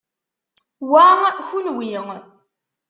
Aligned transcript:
Wa, 0.91 1.05
kenwi. 1.47 1.89